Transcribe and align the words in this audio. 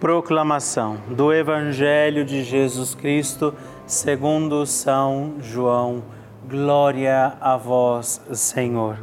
Proclamação 0.00 0.98
do 1.08 1.32
Evangelho 1.32 2.24
de 2.24 2.42
Jesus 2.42 2.94
Cristo, 2.94 3.54
segundo 3.86 4.64
São 4.64 5.34
João. 5.40 6.02
Glória 6.48 7.34
a 7.40 7.56
vós, 7.56 8.20
Senhor. 8.32 8.98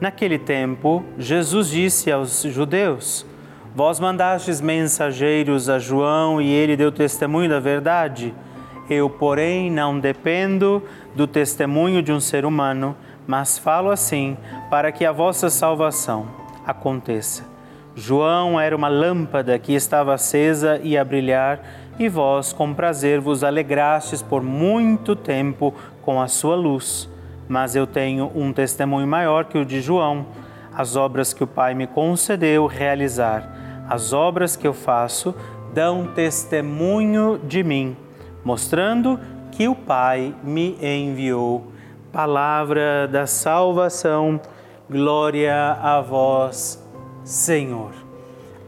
Naquele 0.00 0.38
tempo, 0.38 1.04
Jesus 1.18 1.68
disse 1.68 2.10
aos 2.10 2.42
judeus: 2.42 3.26
Vós 3.74 4.00
mandastes 4.00 4.60
mensageiros 4.60 5.68
a 5.68 5.78
João 5.78 6.40
e 6.40 6.48
ele 6.48 6.76
deu 6.76 6.90
testemunho 6.90 7.50
da 7.50 7.60
verdade. 7.60 8.34
Eu, 8.88 9.10
porém, 9.10 9.70
não 9.70 9.98
dependo 9.98 10.82
do 11.14 11.26
testemunho 11.26 12.02
de 12.02 12.12
um 12.12 12.20
ser 12.20 12.44
humano 12.44 12.96
mas 13.26 13.58
falo 13.58 13.90
assim 13.90 14.36
para 14.70 14.92
que 14.92 15.04
a 15.04 15.12
vossa 15.12 15.50
salvação 15.50 16.26
aconteça. 16.64 17.55
João 17.98 18.60
era 18.60 18.76
uma 18.76 18.88
lâmpada 18.88 19.58
que 19.58 19.72
estava 19.72 20.12
acesa 20.12 20.78
e 20.82 20.98
a 20.98 21.04
brilhar, 21.04 21.60
e 21.98 22.10
vós, 22.10 22.52
com 22.52 22.74
prazer, 22.74 23.20
vos 23.20 23.42
alegrastes 23.42 24.20
por 24.20 24.42
muito 24.42 25.16
tempo 25.16 25.72
com 26.02 26.20
a 26.20 26.28
sua 26.28 26.54
luz. 26.54 27.08
Mas 27.48 27.74
eu 27.74 27.86
tenho 27.86 28.30
um 28.34 28.52
testemunho 28.52 29.06
maior 29.06 29.46
que 29.46 29.56
o 29.56 29.64
de 29.64 29.80
João, 29.80 30.26
as 30.74 30.94
obras 30.94 31.32
que 31.32 31.42
o 31.42 31.46
Pai 31.46 31.74
me 31.74 31.86
concedeu 31.86 32.66
realizar. 32.66 33.50
As 33.88 34.12
obras 34.12 34.56
que 34.56 34.66
eu 34.66 34.74
faço 34.74 35.34
dão 35.72 36.08
testemunho 36.08 37.40
de 37.42 37.64
mim, 37.64 37.96
mostrando 38.44 39.18
que 39.50 39.68
o 39.68 39.74
Pai 39.74 40.34
me 40.44 40.76
enviou 40.82 41.72
palavra 42.12 43.08
da 43.08 43.26
salvação. 43.26 44.38
Glória 44.88 45.78
a 45.82 46.00
vós, 46.00 46.85
Senhor. 47.26 47.90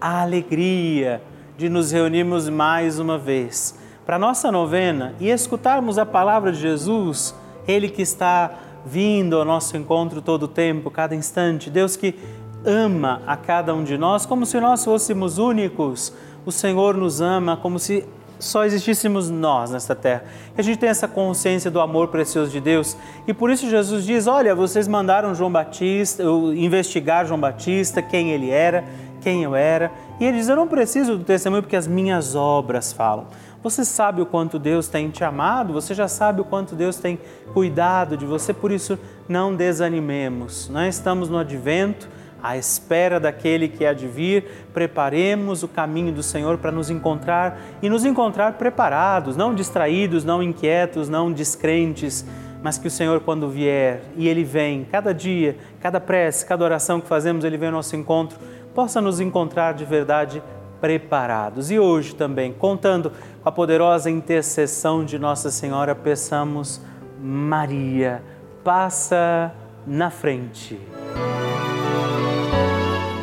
A 0.01 0.21
alegria 0.21 1.23
de 1.57 1.69
nos 1.69 1.93
reunirmos 1.93 2.49
mais 2.49 2.99
uma 2.99 3.17
vez 3.17 3.79
para 4.05 4.19
nossa 4.19 4.51
novena 4.51 5.15
e 5.21 5.31
escutarmos 5.31 5.97
a 5.97 6.05
palavra 6.05 6.51
de 6.51 6.59
Jesus, 6.59 7.33
ele 7.69 7.89
que 7.89 8.03
está 8.03 8.51
vindo 8.85 9.39
ao 9.39 9.45
nosso 9.45 9.77
encontro 9.77 10.21
todo 10.21 10.43
o 10.45 10.49
tempo, 10.49 10.91
cada 10.91 11.15
instante. 11.15 11.71
Deus 11.71 11.95
que 11.95 12.17
ama 12.65 13.23
a 13.29 13.37
cada 13.37 13.73
um 13.73 13.85
de 13.85 13.97
nós 13.97 14.27
como 14.27 14.45
se 14.45 14.59
nós 14.59 14.85
fôssemos 14.85 15.39
únicos. 15.39 16.13
O 16.45 16.51
Senhor 16.51 16.97
nos 16.97 17.21
ama 17.21 17.57
como 17.57 17.79
se 17.79 18.05
só 18.39 18.65
existíssemos 18.65 19.31
nós 19.31 19.71
nesta 19.71 19.95
terra. 19.95 20.25
E 20.57 20.61
a 20.61 20.65
gente 20.65 20.79
tem 20.79 20.89
essa 20.89 21.09
consciência 21.09 21.71
do 21.71 21.81
amor 21.81 22.09
precioso 22.09 22.51
de 22.51 22.61
Deus. 22.61 22.97
E 23.27 23.35
por 23.35 23.51
isso 23.51 23.69
Jesus 23.69 24.05
diz: 24.05 24.27
Olha, 24.27 24.55
vocês 24.55 24.87
mandaram 24.87 25.35
João 25.35 25.51
Batista, 25.51 26.23
investigar 26.55 27.27
João 27.27 27.41
Batista, 27.41 28.01
quem 28.01 28.31
ele 28.31 28.51
era, 28.51 28.85
quem 29.21 29.43
eu 29.43 29.55
era. 29.55 29.91
E 30.21 30.25
ele 30.25 30.39
diz: 30.39 30.49
Eu 30.49 30.57
não 30.57 30.69
preciso 30.69 31.17
do 31.17 31.25
testemunho 31.25 31.63
porque 31.63 31.77
as 31.77 31.87
minhas 31.87 32.35
obras 32.35 32.93
falam. 32.93 33.27
Você 33.63 33.85
sabe 33.85 34.23
o 34.23 34.27
quanto 34.27 34.57
Deus 34.57 34.87
tem 34.87 35.11
te 35.11 35.25
amado, 35.25 35.73
você 35.73 35.93
já 35.93 36.07
sabe 36.07 36.41
o 36.41 36.45
quanto 36.45 36.77
Deus 36.77 36.97
tem 36.97 37.19
cuidado 37.53 38.17
de 38.17 38.25
você, 38.25 38.55
por 38.55 38.71
isso 38.71 38.97
não 39.29 39.55
desanimemos. 39.55 40.69
Nós 40.69 40.95
estamos 40.95 41.29
no 41.29 41.39
advento 41.39 42.09
à 42.43 42.57
espera 42.57 43.19
daquele 43.19 43.69
que 43.69 43.85
há 43.85 43.93
de 43.93 44.07
vir, 44.07 44.67
preparemos 44.73 45.63
o 45.63 45.69
caminho 45.69 46.13
do 46.13 46.23
Senhor 46.23 46.59
para 46.59 46.71
nos 46.71 46.91
encontrar 46.91 47.61
e 47.83 47.89
nos 47.89 48.05
encontrar 48.05 48.55
preparados, 48.55 49.37
não 49.37 49.55
distraídos, 49.55 50.25
não 50.25 50.43
inquietos, 50.43 51.09
não 51.09 51.33
descrentes, 51.33 52.25
mas 52.63 52.79
que 52.79 52.89
o 52.89 52.91
Senhor, 52.91 53.21
quando 53.21 53.49
vier, 53.49 54.03
e 54.17 54.29
Ele 54.29 54.45
vem, 54.45 54.85
cada 54.91 55.13
dia, 55.13 55.57
cada 55.81 56.01
prece, 56.01 56.45
cada 56.45 56.65
oração 56.65 57.01
que 57.01 57.07
fazemos, 57.07 57.45
Ele 57.45 57.57
vem 57.57 57.69
ao 57.69 57.75
nosso 57.75 57.95
encontro, 57.97 58.39
possa 58.75 59.01
nos 59.01 59.21
encontrar 59.21 59.75
de 59.75 59.85
verdade 59.85 60.43
preparados. 60.81 61.71
E 61.71 61.79
hoje 61.79 62.15
também, 62.15 62.53
contando 62.53 63.13
com 63.43 63.49
a 63.49 63.53
poderosa 63.53 64.11
intercessão 64.11 65.05
de 65.05 65.19
Nossa 65.19 65.51
Senhora, 65.51 65.95
peçamos, 65.95 66.81
Maria, 67.21 68.23
passa 68.63 69.53
na 69.87 70.11
frente 70.11 70.79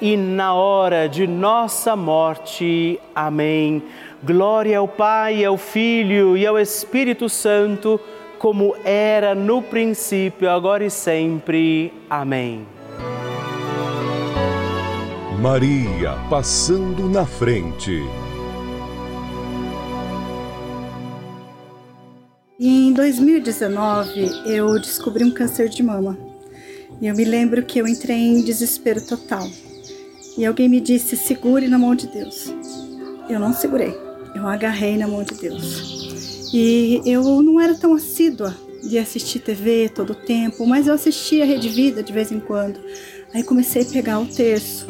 e 0.00 0.16
na 0.16 0.54
hora 0.54 1.08
de 1.08 1.26
nossa 1.26 1.94
morte. 1.94 2.98
Amém. 3.14 3.82
Glória 4.22 4.78
ao 4.78 4.88
Pai, 4.88 5.44
ao 5.44 5.56
Filho 5.56 6.36
e 6.36 6.46
ao 6.46 6.58
Espírito 6.58 7.28
Santo, 7.28 8.00
como 8.38 8.74
era 8.84 9.34
no 9.34 9.60
princípio, 9.60 10.48
agora 10.50 10.84
e 10.84 10.90
sempre. 10.90 11.92
Amém. 12.08 12.66
Maria 15.40 16.16
passando 16.28 17.08
na 17.08 17.24
frente. 17.24 18.02
Em 22.58 22.92
2019, 22.92 24.30
eu 24.44 24.78
descobri 24.78 25.24
um 25.24 25.30
câncer 25.30 25.70
de 25.70 25.82
mama. 25.82 26.18
E 27.00 27.06
eu 27.06 27.14
me 27.14 27.24
lembro 27.24 27.64
que 27.64 27.78
eu 27.78 27.88
entrei 27.88 28.18
em 28.18 28.42
desespero 28.42 29.00
total. 29.06 29.48
E 30.36 30.46
alguém 30.46 30.68
me 30.68 30.80
disse: 30.80 31.16
segure 31.16 31.68
na 31.68 31.78
mão 31.78 31.94
de 31.94 32.06
Deus. 32.06 32.52
Eu 33.28 33.38
não 33.38 33.52
segurei 33.52 34.10
eu 34.34 34.46
agarrei 34.46 34.96
na 34.96 35.08
mão 35.08 35.22
de 35.22 35.34
Deus. 35.34 36.50
E 36.52 37.00
eu 37.04 37.42
não 37.42 37.60
era 37.60 37.74
tão 37.74 37.94
assídua 37.94 38.54
de 38.82 38.98
assistir 38.98 39.40
TV 39.40 39.90
todo 39.94 40.10
o 40.10 40.14
tempo, 40.14 40.66
mas 40.66 40.86
eu 40.86 40.94
assistia 40.94 41.44
Rede 41.44 41.68
Vida 41.68 42.02
de 42.02 42.12
vez 42.12 42.32
em 42.32 42.40
quando. 42.40 42.80
Aí 43.32 43.42
comecei 43.42 43.82
a 43.82 43.86
pegar 43.86 44.18
o 44.18 44.26
terço 44.26 44.86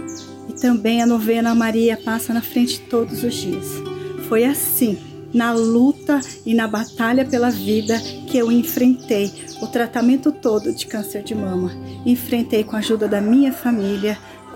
e 0.49 0.53
também 0.61 1.03
a 1.03 1.07
novena 1.07 1.55
Maria 1.55 1.97
passa 1.97 2.33
na 2.33 2.41
frente 2.41 2.81
todos 2.83 3.23
os 3.23 3.35
dias. 3.35 3.67
Foi 4.29 4.45
assim, 4.45 4.99
na 5.35 5.53
luta 5.53 6.21
e 6.47 6.55
na 6.55 6.67
batalha 6.67 7.25
pela 7.25 7.51
vida 7.51 8.01
que 8.27 8.39
eu 8.39 8.51
enfrentei 8.51 9.31
o 9.61 9.67
tratamento 9.67 10.33
todo 10.33 10.73
de 10.73 10.87
câncer 10.87 11.23
de 11.23 11.35
mama. 11.35 11.73
Enfrentei 12.07 12.65
com 12.65 12.77
a 12.77 12.79
ajuda 12.79 13.07
da 13.09 13.21
minha 13.21 13.53
família, 13.53 14.17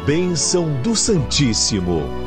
Bênção 0.06 0.72
do 0.82 0.94
Santíssimo. 0.94 2.21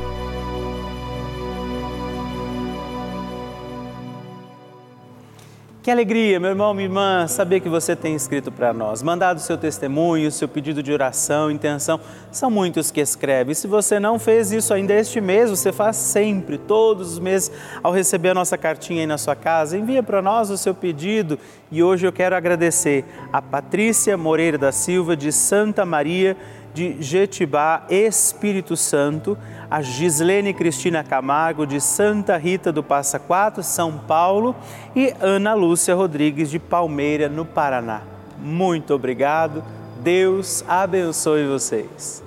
Que 5.86 5.92
alegria, 5.92 6.40
meu 6.40 6.50
irmão, 6.50 6.74
minha 6.74 6.88
irmã, 6.88 7.28
saber 7.28 7.60
que 7.60 7.70
você 7.70 7.96
tem 7.96 8.16
escrito 8.16 8.52
para 8.52 8.74
nós, 8.74 9.04
mandado 9.04 9.40
seu 9.40 9.56
testemunho, 9.56 10.32
seu 10.32 10.48
pedido 10.48 10.82
de 10.82 10.92
oração, 10.92 11.52
intenção. 11.52 12.00
São 12.32 12.50
muitos 12.50 12.90
que 12.90 13.00
escrevem. 13.00 13.54
Se 13.54 13.68
você 13.68 14.00
não 14.00 14.18
fez 14.18 14.52
isso 14.52 14.74
ainda 14.74 14.96
este 14.96 15.22
mês, 15.22 15.52
você 15.52 15.72
faz 15.72 15.98
sempre, 15.98 16.58
todos 16.58 17.12
os 17.12 17.20
meses, 17.20 17.52
ao 17.84 17.92
receber 17.92 18.30
a 18.30 18.34
nossa 18.34 18.58
cartinha 18.58 19.02
aí 19.02 19.06
na 19.06 19.20
sua 19.20 19.36
casa, 19.36 19.78
envia 19.78 20.02
para 20.02 20.24
nós 20.24 20.50
o 20.50 20.58
seu 20.58 20.74
pedido. 20.74 21.38
E 21.72 21.84
hoje 21.84 22.08
eu 22.08 22.12
quero 22.12 22.36
agradecer 22.36 23.06
a 23.32 23.40
Patrícia 23.40 24.18
Moreira 24.18 24.58
da 24.58 24.72
Silva, 24.72 25.16
de 25.16 25.32
Santa 25.32 25.86
Maria 25.86 26.36
de 26.76 27.02
Jetibá, 27.02 27.84
Espírito 27.90 28.76
Santo, 28.76 29.38
a 29.72 29.82
Gislene 29.82 30.54
Cristina 30.54 31.06
Camargo, 31.06 31.66
de 31.66 31.80
Santa 31.80 32.36
Rita 32.36 32.70
do 32.70 32.84
Passa 32.84 33.18
Quatro, 33.18 33.64
São 33.64 33.98
Paulo, 33.98 34.54
e 34.94 35.14
Ana 35.22 35.54
Lúcia 35.54 35.96
Rodrigues, 35.96 36.52
de 36.52 36.60
Palmeira, 36.60 37.30
no 37.30 37.46
Paraná. 37.46 38.02
Muito 38.38 38.94
obrigado, 38.94 39.64
Deus 40.04 40.66
abençoe 40.68 41.48
vocês. 41.48 42.22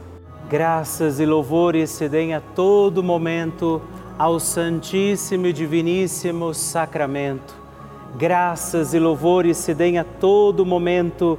Graças 0.49 1.21
e 1.21 1.27
louvores 1.27 1.91
se 1.91 2.09
deem 2.09 2.35
a 2.35 2.41
todo 2.41 3.03
momento 3.03 3.83
ao 4.19 4.41
Santíssimo 4.41 5.47
e 5.47 5.53
Diviníssimo 5.53 6.55
Sacramento. 6.55 7.55
Graças 8.17 8.95
e 8.95 8.99
louvores 8.99 9.59
se 9.59 9.75
deem 9.75 9.99
a 9.99 10.05
todo 10.05 10.65
momento 10.65 11.39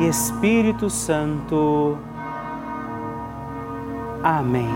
Espírito 0.00 0.90
Santo. 0.90 1.96
Amém. 4.22 4.68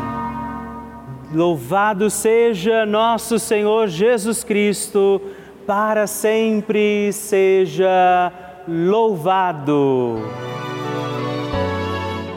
Louvado 1.34 2.08
seja 2.08 2.86
nosso 2.86 3.38
Senhor 3.38 3.88
Jesus 3.88 4.44
Cristo 4.44 5.20
para 5.66 6.06
sempre 6.06 7.12
seja 7.12 8.32
louvado. 8.66 10.18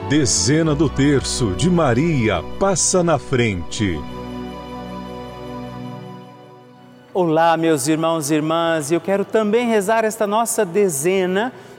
Dezena 0.09 0.73
do 0.73 0.89
terço 0.89 1.51
de 1.51 1.69
Maria 1.69 2.43
passa 2.59 3.03
na 3.03 3.19
frente. 3.19 3.97
Olá, 7.13 7.55
meus 7.57 7.87
irmãos 7.87 8.31
e 8.31 8.35
irmãs, 8.35 8.91
eu 8.91 8.99
quero 8.99 9.23
também 9.23 9.67
rezar 9.67 10.03
esta 10.03 10.25
nossa 10.25 10.65
dezena 10.65 11.53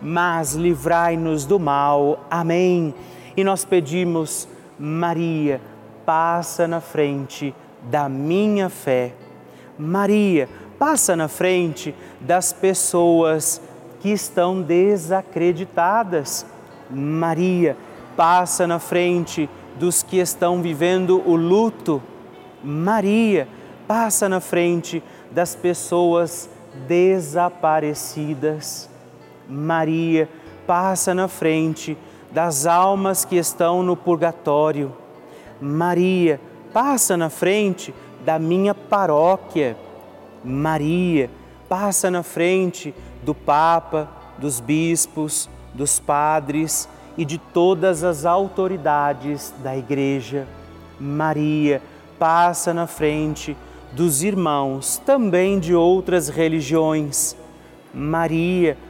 mas 0.00 0.54
livrai-nos 0.54 1.46
do 1.46 1.58
mal. 1.58 2.26
Amém. 2.30 2.94
E 3.36 3.44
nós 3.44 3.64
pedimos, 3.64 4.48
Maria, 4.78 5.60
passa 6.04 6.66
na 6.66 6.80
frente 6.80 7.54
da 7.90 8.08
minha 8.08 8.68
fé 8.68 9.12
Maria 9.80 10.48
passa 10.78 11.16
na 11.16 11.26
frente 11.26 11.92
das 12.20 12.52
pessoas 12.52 13.62
que 14.00 14.10
estão 14.10 14.60
desacreditadas. 14.60 16.44
Maria 16.90 17.74
passa 18.14 18.66
na 18.66 18.78
frente 18.78 19.48
dos 19.78 20.02
que 20.02 20.18
estão 20.18 20.60
vivendo 20.60 21.22
o 21.26 21.34
luto. 21.34 22.02
Maria 22.62 23.48
passa 23.88 24.28
na 24.28 24.40
frente 24.40 25.02
das 25.30 25.54
pessoas 25.54 26.50
desaparecidas. 26.86 28.89
Maria 29.50 30.28
passa 30.66 31.12
na 31.12 31.26
frente 31.26 31.98
das 32.30 32.64
almas 32.66 33.24
que 33.24 33.36
estão 33.36 33.82
no 33.82 33.96
purgatório. 33.96 34.92
Maria 35.60 36.40
passa 36.72 37.16
na 37.16 37.28
frente 37.28 37.92
da 38.24 38.38
minha 38.38 38.74
paróquia. 38.74 39.76
Maria 40.44 41.28
passa 41.68 42.10
na 42.10 42.22
frente 42.22 42.94
do 43.22 43.34
Papa, 43.34 44.08
dos 44.38 44.60
bispos, 44.60 45.50
dos 45.74 45.98
padres 45.98 46.88
e 47.18 47.24
de 47.24 47.36
todas 47.36 48.04
as 48.04 48.24
autoridades 48.24 49.52
da 49.62 49.76
Igreja. 49.76 50.46
Maria 50.98 51.82
passa 52.18 52.72
na 52.72 52.86
frente 52.86 53.56
dos 53.92 54.22
irmãos, 54.22 54.98
também 55.04 55.58
de 55.58 55.74
outras 55.74 56.28
religiões. 56.28 57.36
Maria 57.92 58.74
passa 58.74 58.89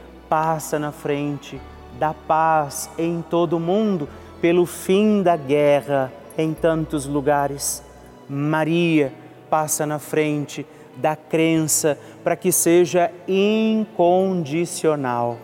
na 0.78 0.92
frente 0.92 1.60
da 1.98 2.14
paz 2.14 2.88
em 2.96 3.20
todo 3.28 3.54
o 3.54 3.60
mundo, 3.60 4.08
pelo 4.40 4.64
fim 4.64 5.24
da 5.24 5.36
guerra 5.36 6.12
em 6.38 6.54
tantos 6.54 7.04
lugares. 7.04 7.82
Maria 8.28 9.12
passa 9.50 9.84
na 9.84 9.98
frente 9.98 10.64
da 10.96 11.16
crença 11.16 11.98
para 12.22 12.36
que 12.36 12.52
seja 12.52 13.10
incondicional. 13.26 15.36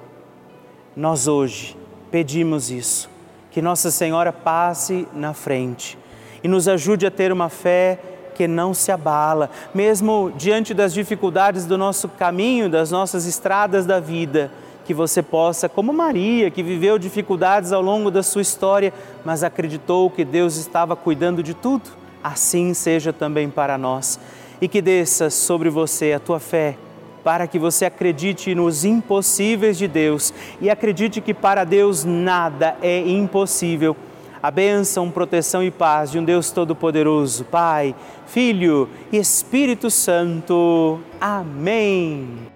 Nós 0.95 1.27
hoje 1.27 1.77
pedimos 2.11 2.71
isso, 2.71 3.11
que 3.51 3.61
Nossa 3.61 3.91
Senhora 3.91 4.33
passe 4.33 5.09
na 5.13 5.35
frente 5.35 5.99
e 6.45 6.49
nos 6.49 6.69
ajude 6.69 7.07
a 7.07 7.11
ter 7.11 7.33
uma 7.33 7.49
fé 7.49 7.99
que 8.37 8.47
não 8.47 8.73
se 8.73 8.93
abala, 8.93 9.51
mesmo 9.75 10.33
diante 10.37 10.73
das 10.73 10.95
dificuldades 10.95 11.67
do 11.67 11.77
nosso 11.77 12.09
caminho, 12.09 12.69
das 12.69 12.91
nossas 12.91 13.27
estradas 13.27 13.85
da 13.85 13.99
vida, 13.99 14.51
que 14.87 14.95
você 14.95 15.23
possa, 15.23 15.69
como 15.69 15.93
Maria, 15.93 16.51
que 16.51 16.63
viveu 16.63 16.99
dificuldades 16.99 17.73
ao 17.73 17.83
longo 17.83 18.11
da 18.11 18.23
sua 18.23 18.43
história, 18.43 18.93
mas 19.25 19.43
acreditou 19.43 20.09
que 20.11 20.25
Deus 20.25 20.57
estava 20.57 20.95
cuidando 20.95 21.43
de 21.43 21.53
tudo 21.53 22.07
assim 22.27 22.75
seja 22.75 23.13
também 23.13 23.49
para 23.49 23.79
nós. 23.79 24.19
E 24.61 24.67
que 24.67 24.83
desça 24.83 25.31
sobre 25.31 25.71
você 25.71 26.13
a 26.13 26.21
tua 26.21 26.41
fé, 26.41 26.77
para 27.23 27.47
que 27.47 27.59
você 27.59 27.85
acredite 27.85 28.55
nos 28.55 28.85
impossíveis 28.85 29.77
de 29.79 29.87
Deus 29.87 30.33
e 30.61 30.71
acredite 30.71 31.21
que 31.21 31.35
para 31.35 31.65
Deus 31.65 32.05
nada 32.05 32.77
é 32.83 32.99
impossível. 33.01 33.97
A 34.43 34.51
bênção, 34.51 35.11
proteção 35.11 35.63
e 35.63 35.71
paz 35.71 36.11
de 36.11 36.19
um 36.19 36.25
Deus 36.25 36.51
Todo-Poderoso, 36.51 37.45
Pai, 37.45 37.95
Filho 38.27 38.89
e 39.13 39.19
Espírito 39.19 39.91
Santo. 39.91 41.01
Amém. 41.21 42.56